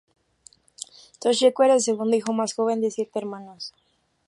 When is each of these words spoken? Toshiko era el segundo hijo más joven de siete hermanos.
Toshiko 1.19 1.61
era 1.63 1.75
el 1.75 1.81
segundo 1.83 2.15
hijo 2.17 2.33
más 2.33 2.55
joven 2.55 2.81
de 2.81 2.89
siete 2.89 3.19
hermanos. 3.19 3.71